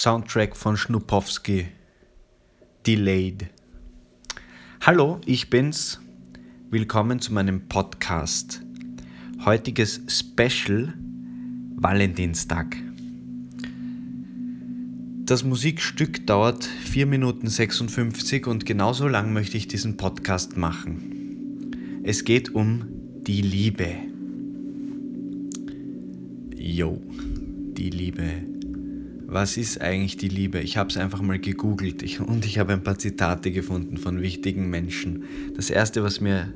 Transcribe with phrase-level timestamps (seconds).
[0.00, 1.66] Soundtrack von Schnupowski.
[2.86, 3.50] Delayed.
[4.80, 6.00] Hallo, ich bin's.
[6.70, 8.62] Willkommen zu meinem Podcast.
[9.44, 10.94] Heutiges Special
[11.76, 12.78] Valentinstag.
[15.26, 22.00] Das Musikstück dauert 4 Minuten 56 und genauso lang möchte ich diesen Podcast machen.
[22.04, 22.86] Es geht um
[23.26, 23.96] die Liebe.
[26.56, 27.02] Jo,
[27.76, 28.59] die Liebe.
[29.32, 30.58] Was ist eigentlich die Liebe?
[30.58, 34.20] Ich habe es einfach mal gegoogelt ich, und ich habe ein paar Zitate gefunden von
[34.20, 35.24] wichtigen Menschen.
[35.56, 36.52] Das erste, was mir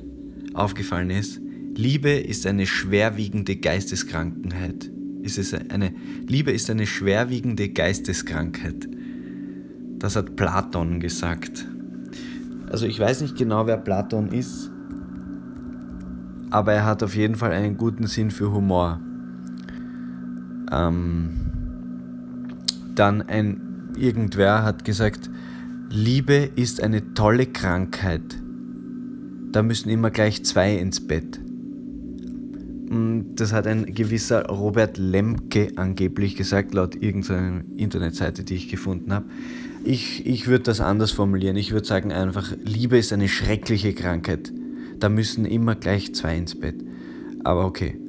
[0.53, 1.39] aufgefallen ist,
[1.75, 4.91] Liebe ist eine schwerwiegende Geisteskrankheit
[5.25, 5.91] ist es eine,
[6.27, 8.87] Liebe ist eine schwerwiegende Geisteskrankheit.
[9.97, 11.65] Das hat Platon gesagt.
[12.69, 14.69] Also ich weiß nicht genau, wer Platon ist,
[16.51, 18.99] aber er hat auf jeden Fall einen guten Sinn für Humor.
[20.71, 21.44] Ähm,
[22.95, 23.65] dann ein
[23.97, 25.29] irgendwer hat gesagt,
[25.89, 28.41] Liebe ist eine tolle Krankheit.
[29.51, 31.39] Da müssen immer gleich zwei ins Bett.
[33.35, 39.25] Das hat ein gewisser Robert Lemke angeblich gesagt, laut irgendeiner Internetseite, die ich gefunden habe.
[39.83, 41.55] Ich, ich würde das anders formulieren.
[41.57, 44.51] Ich würde sagen einfach, Liebe ist eine schreckliche Krankheit.
[44.99, 46.75] Da müssen immer gleich zwei ins Bett.
[47.43, 47.99] Aber okay.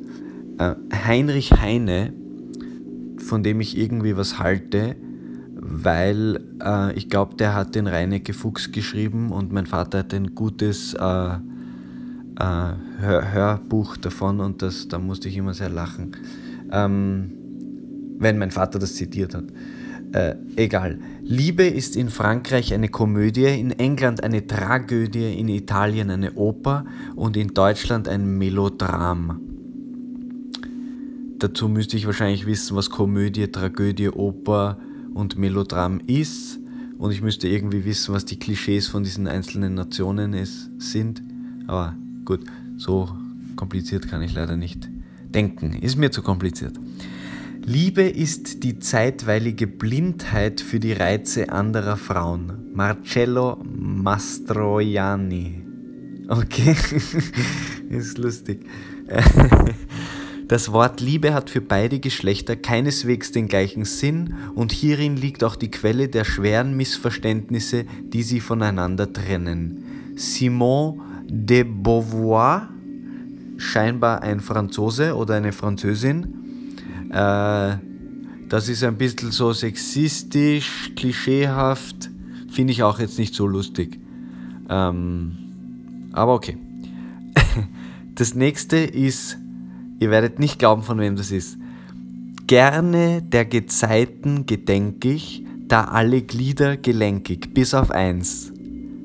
[0.59, 0.75] Äh,
[1.07, 2.12] Heinrich Heine,
[3.27, 4.97] von dem ich irgendwie was halte,
[5.55, 10.35] weil äh, ich glaube, der hat den Reinecke Fuchs geschrieben und mein Vater hat ein
[10.35, 10.95] gutes...
[10.95, 11.37] Äh,
[12.39, 16.13] äh, Hör Hörbuch davon und das, da musste ich immer sehr lachen,
[16.71, 17.33] ähm,
[18.19, 19.45] wenn mein Vater das zitiert hat.
[20.13, 20.99] Äh, egal.
[21.23, 26.85] Liebe ist in Frankreich eine Komödie, in England eine Tragödie, in Italien eine Oper
[27.17, 29.41] und in Deutschland ein Melodram.
[31.39, 34.79] Dazu müsste ich wahrscheinlich wissen, was Komödie, Tragödie, Oper
[35.15, 36.59] und Melodram ist.
[36.98, 41.23] Und ich müsste irgendwie wissen, was die Klischees von diesen einzelnen Nationen ist, sind.
[41.67, 41.95] Aber
[42.27, 42.41] Gut,
[42.77, 43.08] so
[43.55, 44.89] kompliziert kann ich leider nicht
[45.29, 45.74] denken.
[45.74, 46.74] Ist mir zu kompliziert.
[47.64, 52.73] Liebe ist die zeitweilige Blindheit für die Reize anderer Frauen.
[52.74, 55.63] Marcello Mastroianni.
[56.27, 56.74] Okay,
[57.91, 58.67] ist lustig.
[60.48, 65.57] Das Wort Liebe hat für beide Geschlechter keineswegs den gleichen Sinn und hierin liegt auch
[65.57, 70.12] die Quelle der schweren Missverständnisse, die sie voneinander trennen.
[70.14, 72.68] Simon de Beauvoir,
[73.56, 76.77] scheinbar ein Franzose oder eine Französin.
[77.11, 77.77] Äh,
[78.48, 82.08] das ist ein bisschen so sexistisch, klischeehaft,
[82.48, 83.98] finde ich auch jetzt nicht so lustig.
[84.68, 85.33] Ähm,
[86.12, 86.56] aber okay.
[88.14, 89.36] Das nächste ist,
[89.98, 91.58] ihr werdet nicht glauben, von wem das ist.
[92.46, 98.52] Gerne der Gezeiten gedenk ich, da alle Glieder gelenkig, bis auf eins.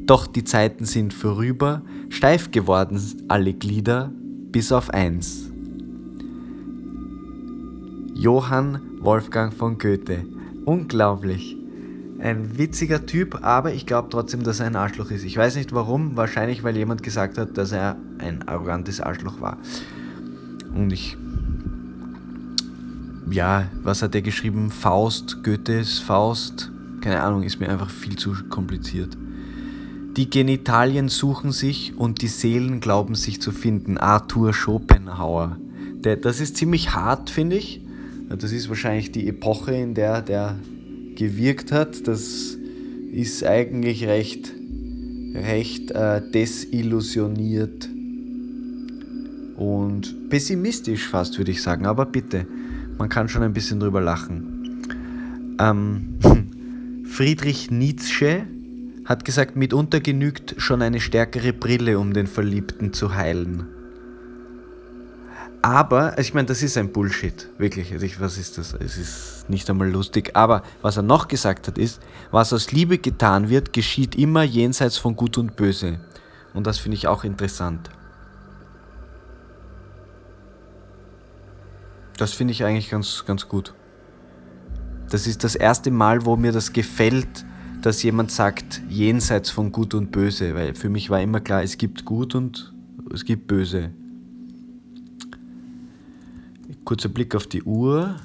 [0.05, 4.11] Doch die Zeiten sind vorüber, steif geworden alle Glieder,
[4.51, 5.51] bis auf eins.
[8.13, 10.25] Johann Wolfgang von Goethe.
[10.65, 11.57] Unglaublich.
[12.19, 15.23] Ein witziger Typ, aber ich glaube trotzdem, dass er ein Arschloch ist.
[15.23, 19.57] Ich weiß nicht warum, wahrscheinlich weil jemand gesagt hat, dass er ein arrogantes Arschloch war.
[20.75, 21.17] Und ich.
[23.29, 24.71] Ja, was hat er geschrieben?
[24.71, 26.71] Faust, Goethes Faust?
[27.01, 29.17] Keine Ahnung, ist mir einfach viel zu kompliziert.
[30.17, 33.97] Die Genitalien suchen sich und die Seelen glauben sich zu finden.
[33.97, 35.57] Arthur Schopenhauer.
[36.03, 37.81] Der, das ist ziemlich hart, finde ich.
[38.29, 40.57] Das ist wahrscheinlich die Epoche, in der der
[41.15, 42.07] gewirkt hat.
[42.07, 42.57] Das
[43.11, 44.51] ist eigentlich recht,
[45.33, 47.89] recht äh, desillusioniert
[49.61, 51.85] und pessimistisch fast, würde ich sagen.
[51.85, 52.47] Aber bitte,
[52.97, 54.81] man kann schon ein bisschen drüber lachen.
[55.59, 56.17] Ähm,
[57.05, 58.47] Friedrich Nietzsche
[59.05, 63.67] hat gesagt, mitunter genügt schon eine stärkere Brille, um den Verliebten zu heilen.
[65.61, 67.93] Aber, also ich meine, das ist ein Bullshit, wirklich.
[67.93, 68.73] Also ich, was ist das?
[68.73, 70.31] Es ist nicht einmal lustig.
[70.35, 74.97] Aber was er noch gesagt hat, ist, was aus Liebe getan wird, geschieht immer jenseits
[74.97, 75.99] von Gut und Böse.
[76.55, 77.91] Und das finde ich auch interessant.
[82.21, 83.73] Das finde ich eigentlich ganz, ganz gut.
[85.09, 87.47] Das ist das erste Mal, wo mir das gefällt,
[87.81, 91.79] dass jemand sagt, jenseits von Gut und Böse, weil für mich war immer klar, es
[91.79, 92.75] gibt Gut und
[93.11, 93.89] es gibt Böse.
[96.85, 98.17] Kurzer Blick auf die Uhr.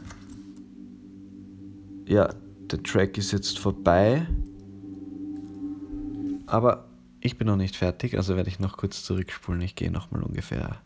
[2.06, 2.34] Ja,
[2.70, 4.26] der Track ist jetzt vorbei.
[6.44, 6.90] Aber
[7.20, 9.62] ich bin noch nicht fertig, also werde ich noch kurz zurückspulen.
[9.62, 10.82] Ich gehe noch mal ungefähr.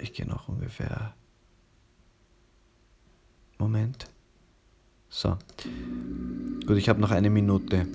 [0.00, 1.14] Ich gehe noch ungefähr.
[3.58, 4.06] Moment.
[5.08, 5.36] So.
[6.66, 7.86] Gut, ich habe noch eine Minute.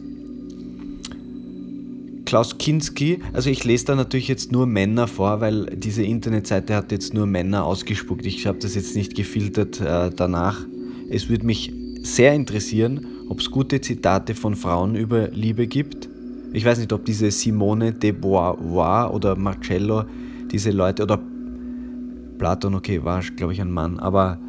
[2.25, 6.91] Klaus Kinski, also ich lese da natürlich jetzt nur Männer vor, weil diese Internetseite hat
[6.91, 8.25] jetzt nur Männer ausgespuckt.
[8.25, 10.65] Ich habe das jetzt nicht gefiltert äh, danach.
[11.09, 16.07] Es würde mich sehr interessieren, ob es gute Zitate von Frauen über Liebe gibt.
[16.53, 20.05] Ich weiß nicht, ob diese Simone de Beauvoir oder Marcello,
[20.51, 21.19] diese Leute, oder
[22.41, 24.39] Platon, okay, war glaube ich ein Mann, aber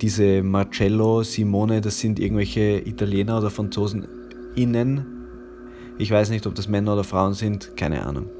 [0.00, 4.08] diese Marcello, Simone, das sind irgendwelche Italiener oder Franzosen
[4.54, 5.04] innen,
[5.98, 8.30] ich weiß nicht, ob das Männer oder Frauen sind, keine Ahnung.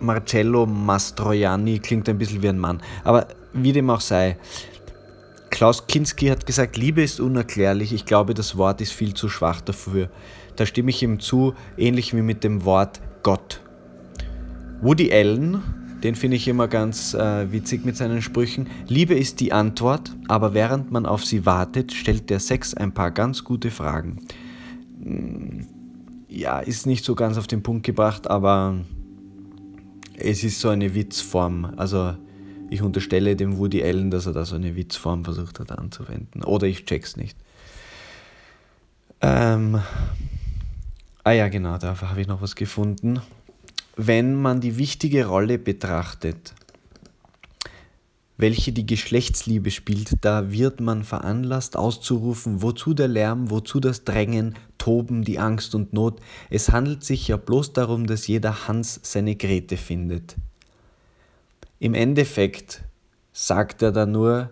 [0.00, 2.80] Marcello Mastroianni klingt ein bisschen wie ein Mann.
[3.04, 4.38] Aber wie dem auch sei,
[5.50, 7.92] Klaus Kinski hat gesagt, Liebe ist unerklärlich.
[7.92, 10.08] Ich glaube, das Wort ist viel zu schwach dafür.
[10.56, 13.60] Da stimme ich ihm zu, ähnlich wie mit dem Wort Gott.
[14.80, 15.62] Woody Allen
[16.02, 18.68] den finde ich immer ganz äh, witzig mit seinen Sprüchen.
[18.86, 23.10] Liebe ist die Antwort, aber während man auf sie wartet, stellt der Sex ein paar
[23.10, 24.26] ganz gute Fragen.
[25.02, 25.66] Hm,
[26.28, 28.76] ja, ist nicht so ganz auf den Punkt gebracht, aber
[30.16, 31.72] es ist so eine Witzform.
[31.76, 32.14] Also
[32.68, 36.44] ich unterstelle dem Woody Allen, dass er da so eine Witzform versucht hat anzuwenden.
[36.44, 37.38] Oder ich check's nicht.
[39.22, 39.80] Ähm,
[41.24, 43.20] ah ja, genau, da habe ich noch was gefunden
[43.96, 46.54] wenn man die wichtige Rolle betrachtet,
[48.36, 54.54] welche die Geschlechtsliebe spielt, da wird man veranlasst auszurufen, wozu der Lärm, wozu das Drängen,
[54.76, 56.20] Toben, die Angst und Not.
[56.50, 60.36] Es handelt sich ja bloß darum, dass jeder Hans seine Grete findet.
[61.78, 62.82] Im Endeffekt
[63.32, 64.50] sagt er da nur,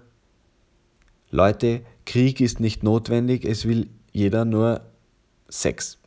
[1.30, 4.80] Leute, Krieg ist nicht notwendig, es will jeder nur
[5.48, 5.98] Sex.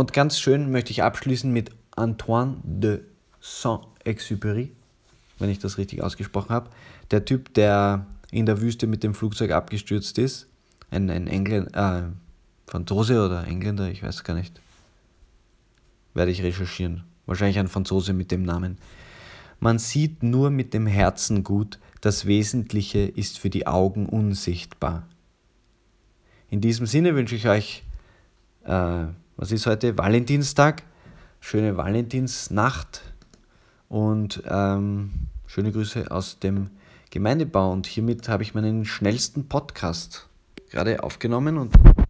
[0.00, 3.02] Und ganz schön möchte ich abschließen mit Antoine de
[3.42, 4.70] Saint-Exupéry,
[5.38, 6.70] wenn ich das richtig ausgesprochen habe.
[7.10, 10.46] Der Typ, der in der Wüste mit dem Flugzeug abgestürzt ist.
[10.90, 14.58] Ein, ein Engländer, äh, Franzose oder Engländer, ich weiß gar nicht.
[16.14, 17.04] Werde ich recherchieren.
[17.26, 18.78] Wahrscheinlich ein Franzose mit dem Namen.
[19.58, 25.06] Man sieht nur mit dem Herzen gut, das Wesentliche ist für die Augen unsichtbar.
[26.48, 27.82] In diesem Sinne wünsche ich euch
[28.64, 29.04] äh,
[29.40, 29.96] was ist heute?
[29.96, 30.82] Valentinstag.
[31.40, 33.00] Schöne Valentinsnacht
[33.88, 35.12] und ähm,
[35.46, 36.68] schöne Grüße aus dem
[37.10, 37.72] Gemeindebau.
[37.72, 40.28] Und hiermit habe ich meinen schnellsten Podcast
[40.68, 41.72] gerade aufgenommen und